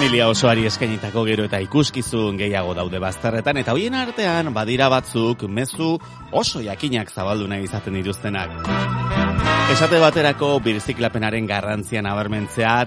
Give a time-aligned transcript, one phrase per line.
[0.00, 5.90] Familia osoari eskainitako gero eta ikuskizun gehiago daude bazterretan eta hoien artean badira batzuk mezu
[6.32, 8.54] oso jakinak zabaldu nahi izaten dituztenak.
[9.74, 12.78] Esate baterako birziklapenaren garrantzian abermentzea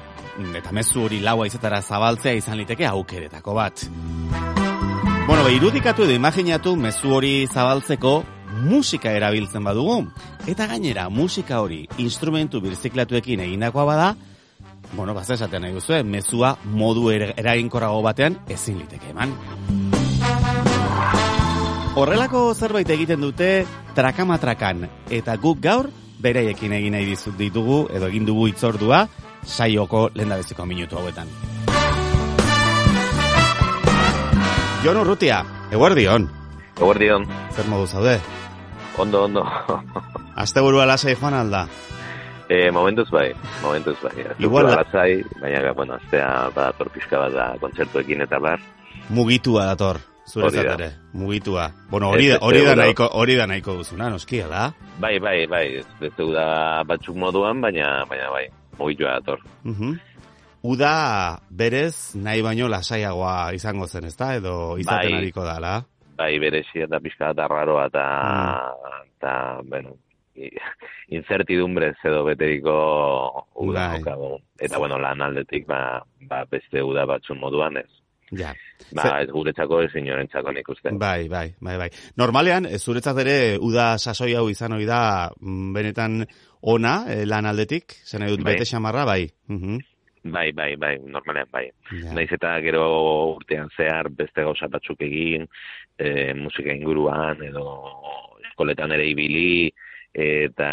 [0.58, 3.86] eta mezu hori laua izatara zabaltzea izan liteke aukeretako bat.
[5.28, 8.24] Bueno, irudikatu edo imaginatu mezu hori zabaltzeko
[8.66, 10.02] musika erabiltzen badugu.
[10.50, 14.16] Eta gainera, musika hori instrumentu birziklatuekin egindakoa bada,
[14.96, 19.34] bueno, basta esaten nahi duzu, mezua modu er- eraginkorrago batean ezin liteke eman.
[21.96, 25.90] Horrelako zerbait egiten dute trakamatrakan eta guk gaur
[26.24, 29.08] bereiekin egin nahi dizut ditugu edo egin dugu itzordua
[29.46, 31.28] saioko lendabeziko minutu hauetan.
[34.84, 36.30] Jon Urrutia, eguerdion.
[36.76, 38.20] Eguerdion, Zer modu zaude?
[38.98, 39.44] ondo, ondo.
[40.36, 41.68] Asteburua lasai joan alda.
[42.54, 44.14] E, momentuz bai, momentuz bai.
[44.40, 48.60] Igual da- Igual baina, bueno, aztea badator pixka bat da kontzertuekin eta bar.
[49.10, 50.64] Mugitua dator, zure Hori da.
[50.64, 50.90] zatere.
[51.14, 51.72] Mugitua.
[51.90, 54.72] Bueno, hori, da- hori, da nahiko, hori da nahiko duzuna, noski, ala?
[55.00, 55.88] Bai, bai, bai, ez
[56.18, 59.40] da batzuk moduan, baina, baina bai, mugitua dator.
[59.64, 59.98] Mhm.
[60.64, 64.36] Uda berez nahi baino lasaiagoa izango zen, ezta?
[64.36, 65.18] Edo izaten Bai.
[65.20, 65.84] ariko dala.
[66.16, 69.10] Bai, berezi eta pixka bat arraroa eta, Mm.
[69.18, 69.34] eta,
[69.66, 69.90] bueno,
[70.46, 70.52] i-
[71.16, 72.76] incertidumbrez edo beteriko
[73.56, 74.00] uda Bai.
[74.00, 74.40] jokago.
[74.60, 77.90] Eta, bueno, lan aldetik, ba, ba beste uda batzun moduan ez.
[78.34, 78.54] Ja.
[78.98, 80.90] Ba, ez guretzako, ez inorentzako nik uste.
[80.98, 81.90] Bai, bai, bai, bai.
[82.18, 86.24] Normalean, zuretzat ere, uda sasoi hau izan hori da, mm, benetan
[86.62, 88.54] ona, eh, lan aldetik, zen dut, Bai.
[88.56, 89.28] bete xamarra, bai.
[89.48, 89.78] Mhm.
[90.24, 91.66] Bai, bai, bai, normalean bai.
[91.92, 92.14] Ja.
[92.16, 95.46] Naiz eta gero urtean zehar beste gauza batzuk egin,
[96.00, 97.66] e, musika inguruan edo
[98.48, 99.68] eskoletan ere ibili
[100.14, 100.70] eta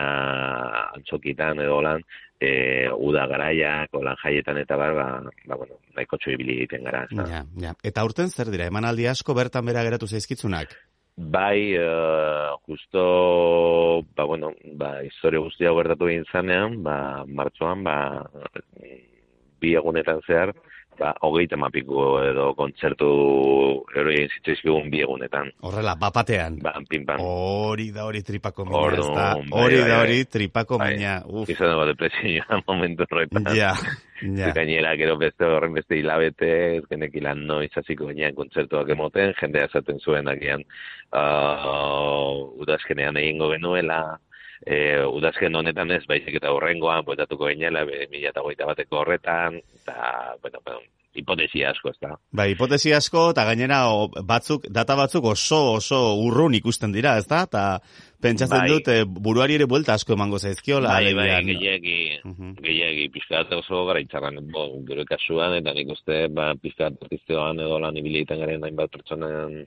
[0.97, 2.03] antzokitan edo lan
[2.41, 5.09] e, uda garaiak, olan jaietan eta bar, ba,
[5.49, 7.05] ba bueno, nahiko txo ibili egiten gara.
[7.09, 7.27] ezta?
[7.29, 7.75] Ja, ja.
[7.85, 10.77] Eta urten zer dira, emanaldi asko bertan bera geratu zaizkitzunak?
[11.21, 17.97] Bai, eh, justo, ba, bueno, ba, historia guztia gertatu egin zanean, ba, martxoan, ba,
[19.61, 20.55] bi egunetan zehar,
[21.01, 23.07] ba, hogeita mapiko edo kontzertu
[23.97, 25.49] ero egin zitzaizkigun bi egunetan.
[25.65, 26.59] Horrela, bapatean.
[26.63, 27.19] Ba, pin pan.
[27.25, 29.25] Hori da hori tripako mina, Ordu, ezta?
[29.41, 30.03] bai, Hori bai, da bai.
[30.05, 30.91] hori tripako Bai.
[30.99, 31.15] mina.
[31.27, 33.49] Uf, Izan dago depresioa momentu horretan.
[33.57, 33.73] ja,
[34.23, 34.53] ja.
[34.53, 39.99] Gainera, gero beste horren beste hilabete, ez genekilan noiz hasiko ginean kontzertuak emoten, jendea esaten
[40.05, 40.61] zuen agian
[41.17, 44.19] uh, udazkenean egingo genuela,
[44.67, 50.37] e, udazken honetan ez, baizik eta horrengoan, buetatuko ginela, mila eta hogeita bateko horretan, eta,
[50.43, 50.83] bueno, bueno,
[51.15, 52.15] hipotesia asko, ez da.
[52.37, 53.83] Bai, hipotesi asko, eta gainera
[54.27, 57.43] batzuk, data batzuk oso oso urrun ikusten dira, ezta?
[57.49, 57.65] Eta
[58.21, 58.69] pentsatzen Bai.
[58.69, 60.89] dut, eh, buruari ere buelta asko emango zaizkiola.
[60.89, 61.61] Bai, bai, alegian.
[61.61, 62.55] gehiagi, Mhm.
[62.63, 67.97] gehiagi, pizkat oso garaitzarran, bo, gure kasuan, eta nik uste, ba, pizkat artisteoan edo lan
[67.97, 69.67] ibili egiten garen hainbat pertsonen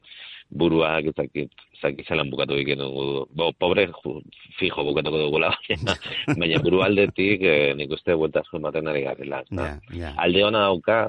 [0.53, 1.49] buruak, ezakit,
[1.79, 4.21] ezakit zelan bukatu egiten dugu, bo, pobre, ju,
[4.59, 5.49] fijo bukatuko dugula,
[6.39, 9.41] baina, buru aldetik, eh, nik uste, buelta asko ematen ari garela.
[9.51, 10.13] Ja, ja.
[10.17, 10.99] Alde hona dauka,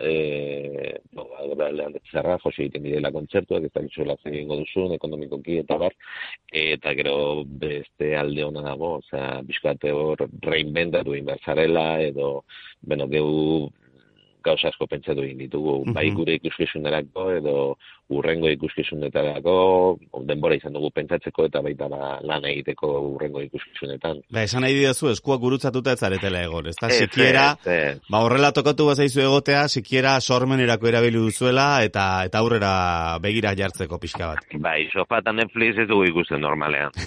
[0.00, 1.26] e, no,
[2.10, 5.96] zerra, jose egiten direla kontzertuak, ez dakizu zer egingo duzun, ekonomikoki eta bar,
[6.52, 12.44] eta gero beste alde hona dago, osea, bizkate hor reinventatu zarela, edo,
[12.82, 13.70] bueno, gehu
[14.44, 16.16] gauza asko pentsatu egin ditugu, bai Mhm.
[16.16, 17.76] gure ikuskizunerako edo
[18.10, 24.18] urrengo ikuskizunetarako denbora izan dugu pentsatzeko eta baita ba, lan egiteko urrengo ikuskizunetan.
[24.30, 26.88] Ba, esan nahi didazu, eskuak gurutzatuta ez zaretela egon, ezta?
[26.88, 27.98] Ez, Sikiera, ez, ez.
[28.10, 34.26] ba, horrela tokatu bazaizu egotea, sikiera sormenerako erabili duzuela, eta eta aurrera begira jartzeko pixka
[34.34, 34.38] bat.
[34.58, 36.90] Bai, sofa eta Netflix ez dugu ikusten normalean.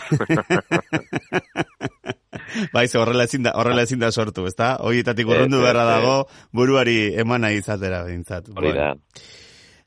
[2.76, 4.76] Bai, ze horrela ezin da, horrela ezin da sortu, ezta?
[4.82, 5.94] Horietatik Ez, urrundu ez, beharra ez.
[5.96, 6.18] dago,
[6.52, 8.52] buruari eman nahi izatera bintzat.
[8.56, 8.94] Hori da.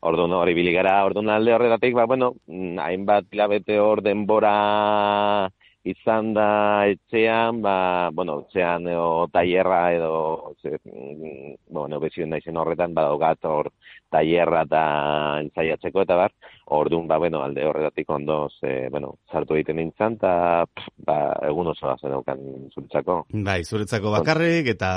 [0.07, 5.49] Orduan hori bili gara, orduan alde horretatik, ba, bueno, mm, hainbat hilabete hor denbora
[5.87, 10.13] izan da etxean, ba, bueno, etxean edo tailerra edo,
[10.63, 13.71] ze, mm, bueno, bezioen naizen horretan, badaugat hor
[14.11, 14.83] tailerra eta
[15.45, 16.35] ensaiatzeko eta bar,
[16.67, 20.65] orduan, ba, bueno, alde horretatik ondo, ze, bueno, sartu egiten nintzen, eta,
[21.07, 21.19] ba,
[21.49, 22.41] egun osoa zen daukan
[22.75, 23.19] zuretzako.
[23.47, 24.91] Bai, zuretzako bakarrik, eta,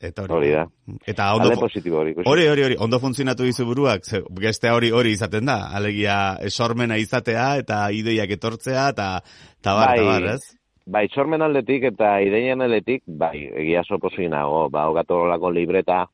[0.00, 0.36] eta hori.
[0.36, 0.66] Hori da.
[1.06, 4.92] Eta ondo, Alde positibo hori hori, hori, hori, ondo funtzionatu dizu buruak, ze, gestea hori
[4.94, 9.10] hori izaten da, alegia esormena izatea, eta ideiak etortzea, eta,
[9.58, 10.14] eta bar, eta Bai.
[10.14, 10.58] bar, ez?
[10.88, 16.06] Bai, sormen aldetik eta ideian aldetik, bai, egia oso pozik nago, ba, hogatorolako libreta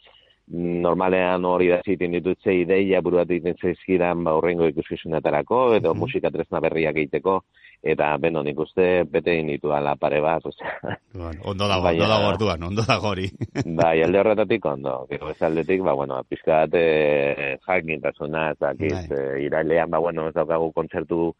[0.52, 6.30] normalean hori da zitin ditutze ideia buruat egiten zaizkidan ba horrengo ikuskizunetarako edo mm musika
[6.30, 7.38] tresna berriak egiteko
[7.82, 12.28] eta beno nik uste bete ditu ala pare bat osea bueno, ondo dago ondo dago
[12.28, 13.30] orduan ondo dago hori
[13.80, 19.18] bai alde horretatik ondo gero ez aldetik ba bueno pizkat eh jakintasuna ezakiz bai.
[19.18, 21.34] e, irailean ba bueno ez daukagu kontzertu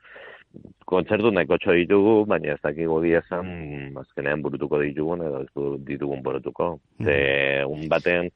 [0.87, 6.23] kontzertu nahiko txo ditugu, baina ez dakik godi esan, azkenean burutuko ditugun, edo ez ditugun
[6.23, 6.79] burutuko.
[6.99, 7.67] Mm -hmm.
[7.67, 8.31] un baten,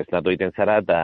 [0.00, 0.98] ez natu egiten zara, eta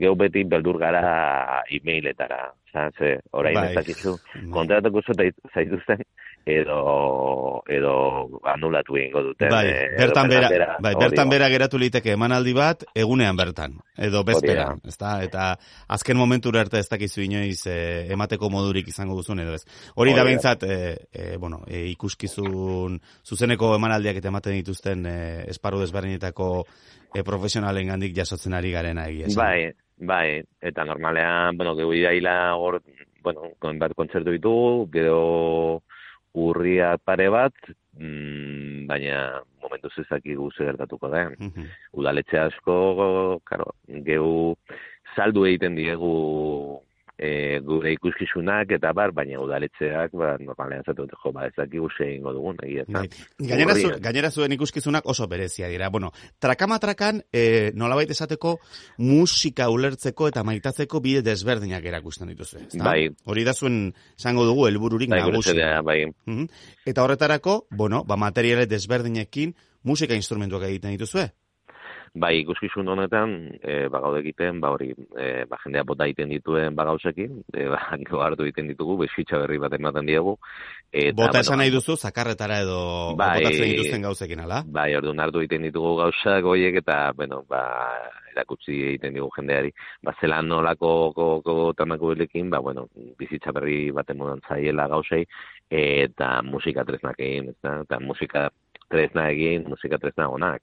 [0.00, 2.42] geu beti beldur gara e-mailetara.
[2.72, 2.92] Zan,
[3.36, 3.68] orain bai.
[3.68, 4.50] ez dakizu, bai.
[4.54, 5.02] kontratatuko
[5.52, 6.04] zaituzten,
[6.46, 7.92] edo edo
[8.50, 9.48] anulatu egingo dute.
[9.50, 9.66] Bai,
[9.98, 15.14] bertan bera, bera, bai, bertan bera geratu liteke emanaldi bat egunean bertan edo bezpera, ezta?
[15.22, 15.52] Eta
[15.94, 17.76] azken momentura arte ez dakizu inoiz e,
[18.16, 19.62] emateko modurik izango duzun edo ez.
[19.94, 25.16] Hori da beintzat e, bueno, e, ikuskizun zuzeneko emanaldiak eta ematen dituzten e,
[25.54, 26.50] esparru desberdinetako
[27.14, 29.30] e, profesionalen gandik jasotzen ari garena egia.
[29.36, 32.80] Bai, bai, eta normalean, bueno, gehu iraila hor,
[33.22, 34.54] bueno, kontzertu ditu,
[34.92, 35.82] gero
[36.34, 37.54] urria pare bat,
[37.98, 41.28] mm, baina momentu zezaki guze gertatuko da.
[41.38, 43.74] Mm Udaletxe asko, karo,
[44.06, 44.56] gehu
[45.14, 46.12] saldu egiten diegu
[47.22, 52.08] e, gure ikuskizunak eta bar, baina udaletxeak, ba, normalean zatu jo, ba, ez daki guze
[52.16, 53.04] ingo dugun, egia bai.
[53.38, 55.90] Gainera, zu, gainera zuen ikuskizunak oso berezia dira.
[55.94, 56.10] Bueno,
[56.42, 58.56] trakamatrakan, e, nolabait esateko,
[58.98, 62.64] musika ulertzeko eta maitatzeko bide desberdinak erakusten dituzu.
[62.82, 63.10] Bai.
[63.24, 65.54] Hori da zuen, zango dugu, helbururik bai, nagusi.
[65.86, 66.00] bai.
[66.86, 69.54] Eta horretarako, bueno, ba, materiale desberdinekin
[69.86, 71.30] musika instrumentuak egiten dituzue.
[72.12, 73.30] Bai, ikuskizun honetan,
[73.64, 77.62] e, ba, gaude egiten, ba, hori, e, ba, jendea bota egiten dituen ba, gauzekin, e,
[77.72, 77.78] ba,
[78.26, 80.34] hartu egiten ditugu, besitxa berri bat ematen diegu.
[80.92, 82.80] Eta, bota esan nahi duzu, zakarretara edo
[83.16, 84.60] bai, botatzen dituzten gauzekin, ala?
[84.68, 87.62] Bai, orduan hartu egiten ditugu gauzak, goiek, eta, bueno, ba,
[88.34, 89.72] erakutsi egiten digu jendeari.
[90.04, 90.92] Ba, zelan nolako
[91.78, 95.24] tamako bilekin, ba, bueno, bizitza berri bat emodan zaiela gauzei,
[95.72, 98.50] eta musika tresnak egin, eta musika
[98.92, 100.60] tresna egin, musika tresna onak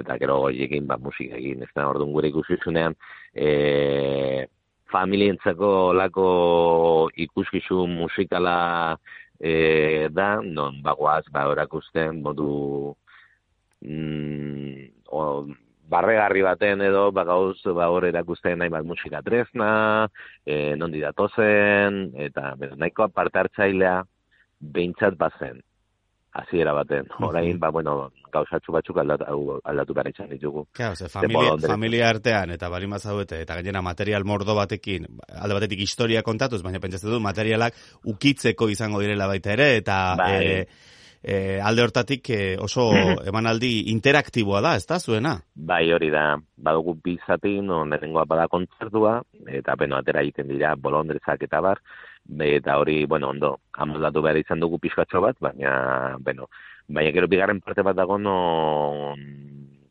[0.00, 2.96] eta gero goiekin ba, musika egin, ez da, orduan gure ikuskizunean,
[3.34, 4.46] e,
[4.90, 6.28] familientzako lako
[7.26, 8.98] ikuskizun musikala
[9.38, 12.50] e, da, non bagoaz, ba, orakusten, modu,
[13.84, 15.24] mm, o,
[15.90, 19.72] barregarri baten edo, ba, gauz, ba, hor erakusten nahi bat musika tresna,
[20.46, 23.98] e, non didatozen, eta, bera, nahiko aparte hartzailea,
[24.60, 25.62] behintzat bazen
[26.32, 27.08] hasiera baten.
[27.18, 30.66] Orain, ba, bueno, gauzatxu batzuk aldatu, aldatu behar izan ditugu.
[30.72, 35.82] Claro, ze familia, familia artean, eta bali mazauete, eta gainera material mordo batekin, alde batetik
[35.86, 37.74] historia kontatuz, baina pentsatzen du materialak
[38.04, 40.30] ukitzeko izango direla baita ere, eta bai.
[40.38, 40.66] e,
[41.22, 42.90] e, alde hortatik e, oso
[43.32, 45.34] emanaldi interaktiboa da, ez da, zuena?
[45.54, 49.18] Bai, hori da, badugu bizatin, non erengoa bada kontzertua,
[49.48, 51.82] eta beno, atera egiten dira, bolondrezak eta bar,
[52.38, 56.48] eta hori, bueno, ondo, amoldatu behar izan dugu pixkatxo bat, baina, bueno,
[56.88, 59.14] baina gero bigarren parte bat dago no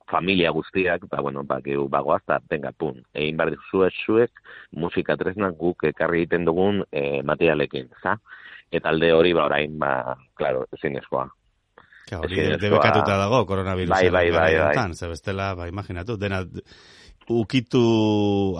[0.09, 5.15] familia guztiak, ba, bueno, ba, gehu bagoaz, da, venga, pun, egin behar zuek, zuek, musika
[5.17, 8.17] tresnak guk ekarri egiten dugun e, materialekin, za?
[8.71, 11.27] Eta alde hori, ba, orain, ba, klaro, ezin eskoa.
[12.17, 13.93] Hori, debekatuta dago, koronavirus.
[13.93, 14.75] Bai, bai, bai, bai.
[14.75, 15.09] bai.
[15.11, 16.41] Bestela, ba, imaginatu, dena,
[17.29, 17.81] ukitu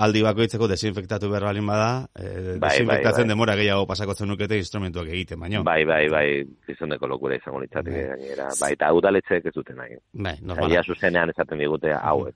[0.02, 3.32] aldi bakoitzeko desinfektatu behar balin bada, e, bai, desinfektatzen bai, bai.
[3.34, 5.64] demora gehiago pasako zenukete instrumentuak egiten, baino.
[5.68, 6.28] Bai, bai, bai,
[6.68, 8.06] gizoneko lokura izango litzatik bai.
[8.14, 8.52] gainera.
[8.62, 9.98] Bai, eta udaletzek ez duten nahi.
[10.14, 10.78] Bai, normala.
[10.78, 12.36] Ia zuzenean esaten digute hau ez.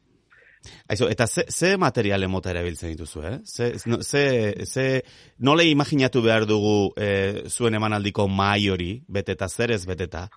[0.87, 3.37] Aizo, eta ze, ze materiale mota erabiltzen dituzu, eh?
[3.43, 4.23] Ze, ze,
[4.65, 4.85] ze,
[5.39, 10.29] nole imaginatu behar dugu e, zuen emanaldiko mai hori, beteta, zer ez beteta?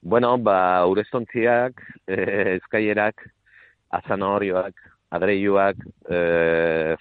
[0.00, 3.24] Bueno, ba, urestontziak, eh, ezkaierak,
[3.90, 4.74] azanorioak,
[5.14, 6.96] adreiuak, e,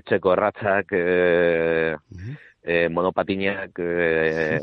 [0.00, 1.96] etxeko erratzak, e,
[2.62, 4.60] e, monopatinak, e,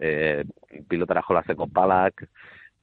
[0.00, 0.12] e,
[0.88, 2.24] pilotara jolazeko palak,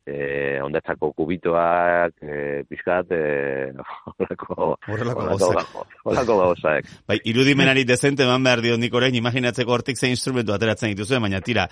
[0.06, 3.74] e, ondetzako kubitoak, e, pixkat, e,
[4.14, 4.76] horrelako,
[6.06, 6.92] horrelako gauzak.
[7.10, 11.42] Bai, irudimenari dezente eman behar dio nik orain, imaginatzeko hortik zein instrumentu ateratzen dituzuen, baina
[11.42, 11.66] tira,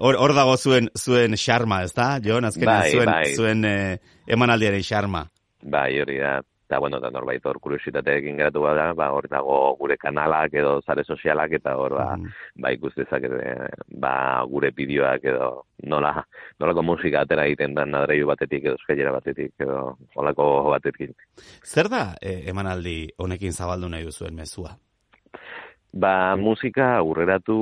[0.00, 3.34] hor e, dago zuen zuen xarma, ez da, Jon, azkenean bai, zuen, bai.
[3.36, 3.76] zuen e,
[4.38, 5.26] emanaldiaren xarma.
[5.62, 6.38] Bai, hori da.
[6.68, 11.00] Eta, bueno, da norbait hor kuriositateekin geratu bada, ba, hor dago gure kanalak edo zare
[11.00, 12.34] sozialak, eta hor, ba, mm.
[12.60, 13.24] ba ikustezak,
[14.02, 14.10] ba,
[14.50, 15.48] gure bideoak edo
[15.88, 16.12] nola,
[16.60, 21.16] nolako musika atera egiten da nadreiu batetik edo eskailera batetik edo olako batetik.
[21.64, 24.76] Zer da eh, emanaldi honekin zabaldu nahi duzuen mezua?
[25.96, 27.56] Ba, musika aurreratu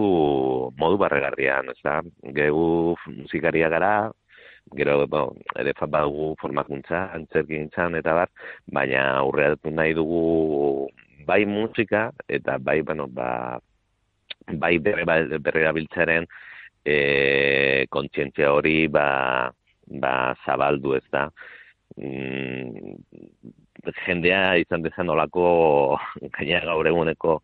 [0.83, 2.01] modu barregarrian, ez da?
[2.35, 4.11] Gegu musikaria gara,
[4.75, 8.29] gero, bo, ere badugu formakuntza, antzerkin eta bar,
[8.67, 10.89] baina aurreatu nahi dugu
[11.27, 13.59] bai musika, eta bai, bueno, ba,
[14.47, 15.05] bai berre,
[15.39, 16.27] berre biltzaren
[16.85, 19.51] e, kontzientzia hori ba,
[19.87, 21.31] ba zabaldu ez da.
[21.97, 22.97] Mm,
[24.05, 25.47] jendea izan dezan olako
[26.37, 27.39] gaina gaur eguneko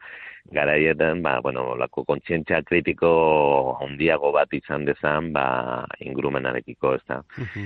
[0.53, 3.13] garaietan, ba, bueno, olako kontzientzia kritiko
[3.81, 7.21] handiago bat izan dezan, ba, ingurumenarekiko, ez da.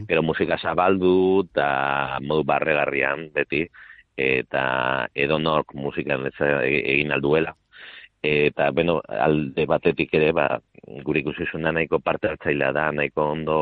[0.06, 3.64] Pero musika zabaldu eta modu barregarrian, beti,
[4.16, 4.64] eta
[5.14, 7.54] edonork musikan egin alduela
[8.26, 10.46] eta bueno, alde batetik ere ba
[11.04, 13.58] gure ikusizuna nahiko parte hartzailea da, nahiko ondo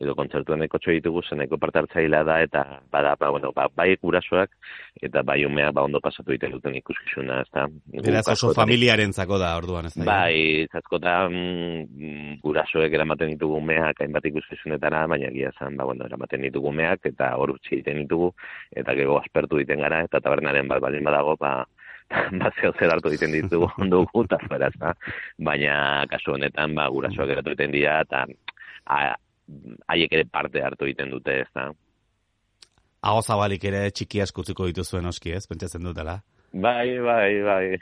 [0.00, 2.62] edo kontzertu nahiko txo ditugu zen nahiko parte hartzailea da eta
[2.92, 4.52] bada ba, bueno, ba, bai gurasoak
[5.08, 7.66] eta bai umeak ba ondo pasatu egiten duten ikuskizuna, ezta.
[8.04, 10.04] Beraz oso familiarentzako da orduan, ezta.
[10.04, 16.44] Bai, zaskotan mm, gurasoek eramaten ditugu umeak hainbat ikuskizunetara, baina egia zen, ba bueno, eramaten
[16.48, 18.32] ditugu umeak eta hor utzi egiten ditugu
[18.76, 21.62] eta gero aspertu egiten gara eta tabernaren bat baldin badago, ba
[22.42, 24.68] bazio zer hartu egiten ditugu ondo guta fuera,
[25.38, 25.78] baina
[26.10, 28.26] kasu honetan ba gurasoak geratu egiten dira eta
[29.88, 31.70] haiek ere parte hartu egiten dute, ez da.
[33.06, 36.20] Hago zabalik ere txiki askutziko dituzuen oski, ez, pentsatzen dutela.
[36.52, 37.76] Bai, bai, bai.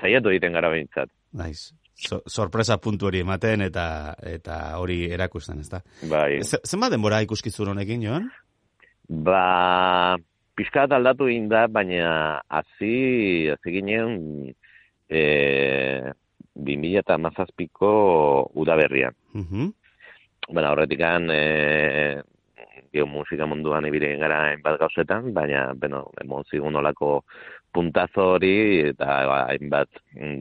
[0.00, 1.12] Zaiatu egiten gara behintzat.
[1.36, 1.70] Naiz.
[2.00, 5.82] So, sorpresa puntu hori ematen eta eta hori erakusten, ez da.
[6.08, 6.40] Bai.
[6.42, 8.30] Zenba denbora ikuskizun honekin, Joan?
[9.10, 10.16] Ba,
[10.56, 14.16] pizkat aldatu egin da, baina hasi hasi ginen
[15.10, 15.20] e,
[16.56, 17.92] 2000 eta mazazpiko
[18.54, 19.14] udaberrian.
[19.34, 19.68] Uh -huh.
[20.50, 22.22] Baina horretik e,
[23.06, 27.24] musika munduan ibiren gara hainbat gauzetan, baina, bueno, emon zigun olako
[27.72, 29.88] puntazo hori, eta ba, hainbat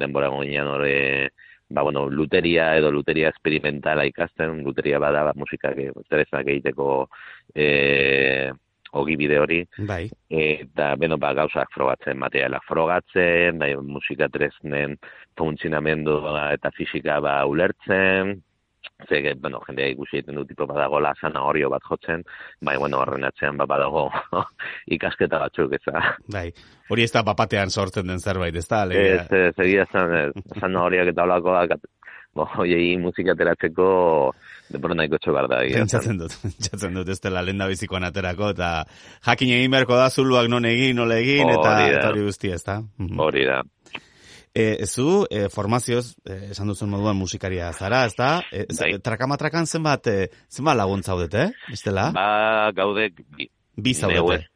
[0.01, 1.29] denbora goinean hori,
[1.69, 7.07] ba, bueno, luteria edo luteria experimentala ikasten, luteria bada, ba, musika, interesak egiteko,
[7.53, 8.51] e,
[8.97, 9.61] ogi bide hori.
[9.85, 10.07] Bai.
[10.33, 14.97] Eta, beno, ba, gauzak frogatzen, materialak frogatzen, bai, musika tresnen
[15.37, 16.17] funtzionamendu
[16.49, 18.39] eta fisika ba ulertzen,
[19.07, 22.23] ze, bueno, jendea ikusi egiten du tipo badago lasan horio bat jotzen,
[22.61, 24.09] bai, bueno, horren atzean ba, badago
[24.95, 25.95] ikasketa batzuk, ez
[26.27, 26.49] Bai,
[26.89, 28.85] hori ez da papatean sortzen den zerbait, ez da?
[28.85, 31.79] Ez, ez, egia zan, zan horiak eta olakoak,
[32.35, 33.89] bo, oiei musika teratzeko
[34.69, 35.63] denbora nahiko txogar da.
[35.65, 38.85] Pentsatzen dut, pentsatzen dut, ez dela lenda bizikoan aterako, eta
[39.25, 42.81] jakin egin beharko da zuluak non egin, nola egin, eta hori guzti ez da.
[42.99, 43.19] Mhm.
[43.19, 43.63] Hori da.
[44.53, 48.31] E, ez du, e, formazioz, e, esan duzun moduan musikaria zara, ez da?
[48.51, 48.91] E, bai.
[49.05, 52.09] Trakamatrakan zenbat, e, zenbat laguntza zaudete, ez dela?
[52.15, 53.21] Ba, gaudek,
[53.83, 54.47] Bi zaudete.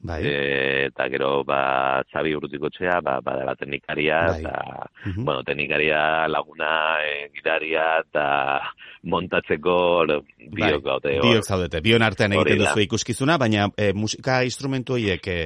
[0.00, 0.20] bai.
[0.24, 2.68] e, eta gero, ba, Xabi urrutiko
[3.02, 4.40] ba, ba, da, teknikaria, bai.
[4.40, 5.24] eta, mhm.
[5.24, 8.60] bueno, teknikaria laguna, e, gidaria, eta
[9.02, 9.76] montatzeko
[10.06, 11.18] biok bai.
[11.22, 15.38] Biok zaudete, bion artean egiten duzu ikuskizuna, baina e, musika instrumentu horiek e,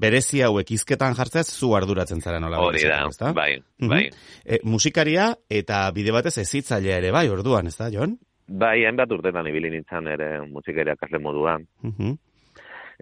[0.00, 2.60] berezi hauek izketan jartzez, zu arduratzen zara nola.
[2.64, 3.88] Hori da, bai, mhm.
[3.90, 4.04] bai.
[4.44, 8.18] E, musikaria eta bide batez ezitzailea ere, bai, orduan, ez da, Jon?
[8.44, 11.68] Bai, hainbat urtetan ibili nintzen ere musikaria kasle moduan.
[11.82, 12.18] Mhm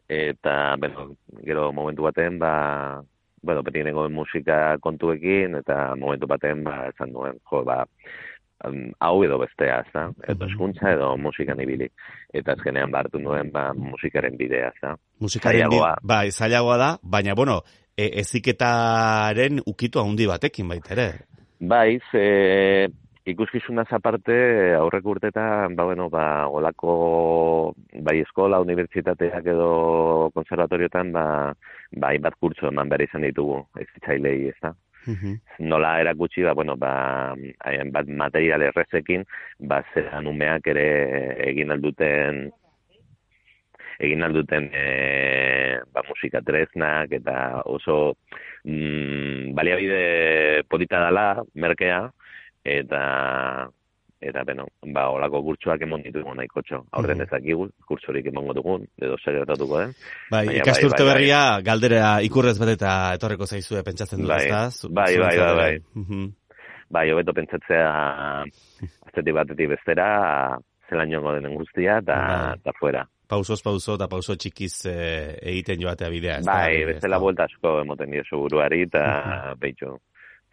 [0.09, 3.03] eta bueno, gero momentu baten ba
[3.43, 7.85] bueno, beti musika kontuekin eta momentu baten ba esan duen jo ba
[9.01, 10.05] hau edo bestea, ez da?
[10.29, 11.89] Edo eskuntza edo musikan ibili.
[12.33, 14.95] Eta azkenean bartu nuen ba, musikaren bidea, ez da?
[15.21, 17.61] Musikaren bidea, ba, zailagoa da, baina, bueno,
[17.97, 21.09] e, eziketaren ukitu handi batekin baita ere.
[21.61, 22.89] Bai, ze,
[23.29, 24.35] ikuskizunaz aparte
[24.75, 31.27] aurreko urtetan ba bueno ba olako bai eskola unibertsitateak edo konservatorioetan ba
[31.93, 34.73] bai bat kurtso eman behar izan ditugu ezitzailei ez da
[35.07, 35.37] mhm.
[35.71, 37.35] nola erakutsi ba bueno ba
[37.95, 39.25] bat material errezekin
[39.61, 40.89] ba zeran umeak ere
[41.47, 42.51] egin alduten
[44.03, 48.17] egin alduten e, ba, musika tresnak eta oso
[48.65, 52.09] mm, baliabide polita dela merkea
[52.65, 53.69] eta
[54.23, 56.85] eta beno, ba holako kurtsoak emon ditugu nahikotxo.
[56.95, 59.95] Aurren mm ezakigu kurtsorik emango dugun, edo zer gertatuko den.
[60.31, 64.89] Bai, ikasturte bai, bai, berria galdera ikurrez eta etorreko zaizue pentsatzen dut, bai, ezta?
[64.91, 65.73] Bai, bai, bai, bai.
[65.95, 66.29] Mhm.
[66.93, 67.89] Bai, hobeto pentsatzea
[69.09, 70.07] astetik batetik bestera
[70.89, 72.63] zelan joango den guztia eta bai.
[72.63, 73.07] ta fuera.
[73.27, 74.97] Pausos pauso eta pauso txikiz e,
[75.55, 76.53] egiten joatea bidea, ezta?
[76.53, 79.99] Bai, bestela vuelta asko emoten dio seguruari eta uh -huh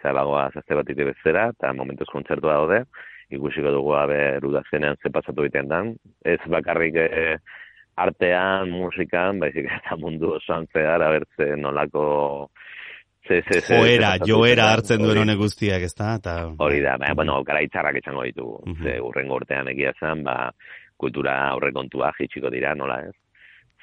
[0.04, 2.84] zabagoa zazte bat ite bezera, eta momentuz kontzertu daude,
[3.30, 5.94] ikusiko dugu abe erudazkenean ze pasatu egiten dan.
[6.26, 7.38] Ez bakarrik e,
[8.00, 12.50] artean, musikan, baizik eta mundu osoan zehar, abertze nolako...
[13.28, 16.38] Ze, ze, ze, joera, joera hartzen duen honek guztiak, ez da?
[16.66, 18.56] Hori da, baina, bueno, gara itxarrak etxango ditugu.
[18.64, 18.84] Uh -huh.
[18.84, 20.50] Ze, urrengo urtean egia zen, ba,
[20.98, 23.14] kultura aurrekontua jitsiko dira, nola ez?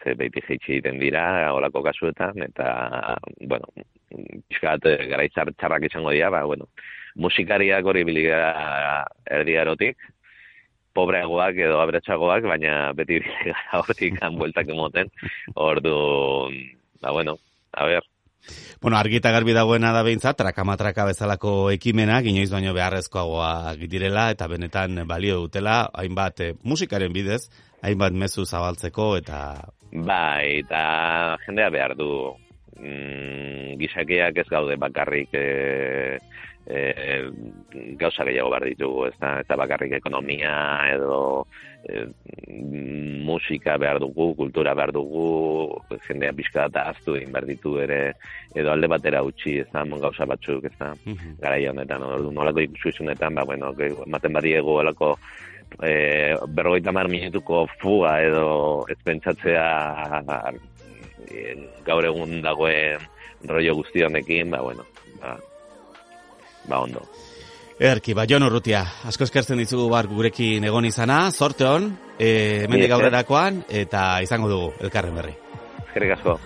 [0.02, 3.16] Ze beti jitsi egiten dira, olako kasuetan, eta,
[3.48, 3.70] bueno,
[4.48, 6.68] pixkat garaitzar txarrak izango dira, ba, bueno,
[7.16, 8.40] musikariak hori biliga
[9.38, 9.96] erdiarotik,
[10.96, 15.10] pobreagoak edo abretsagoak, baina beti biliga hortik bueltak emoten,
[15.54, 15.96] ordu,
[17.00, 17.38] ba, bueno,
[17.72, 18.04] a ber,
[18.80, 25.00] Bueno, argita garbi dagoena da behintzat, trakamatraka bezalako ekimenak, inoiz baino beharrezkoagoak direla, eta benetan
[25.08, 27.48] balio dutela, hainbat eh, musikaren bidez,
[27.82, 29.40] hainbat mezu zabaltzeko, eta...
[29.92, 32.10] Bai, eta jendea behar du,
[32.80, 36.18] mm, gizakeak ez gaude bakarrik e,
[36.66, 36.80] e,
[38.00, 40.56] gauza gehiago behar ditugu, ez da, eta bakarrik ekonomia
[40.92, 41.20] edo
[41.86, 42.04] e,
[43.26, 45.28] musika behar dugu, kultura behar dugu,
[46.08, 48.00] jendea pixka eta aztu egin behar ditu ere,
[48.54, 52.64] edo alde batera utzi, ez da, gauza batzuk, ez da, mm gara honetan, ordu, nolako
[52.64, 53.72] ikusuizunetan, ba, bueno,
[54.06, 55.14] maten badiego, alako,
[55.82, 59.66] e, berrogeita mar minutuko fuga edo ez pentsatzea
[61.26, 61.54] e,
[61.86, 63.04] gaur egun dagoen
[63.46, 64.86] rollo guzti honekin, ba, bueno,
[65.20, 65.36] ba,
[66.66, 67.02] ba ondo.
[67.78, 72.94] Erki, ba, Jon Urrutia, asko eskertzen dizugu bar gurekin egon izana, sorte hon, e, mendik
[72.96, 75.36] aurrerakoan, eta izango dugu, elkarren berri.
[75.84, 76.40] Eskerrik asko.